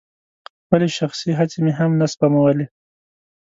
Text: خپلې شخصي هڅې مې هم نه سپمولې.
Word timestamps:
خپلې 0.63 0.87
شخصي 0.97 1.31
هڅې 1.39 1.57
مې 1.65 1.73
هم 1.79 1.91
نه 2.01 2.07
سپمولې. 2.13 2.65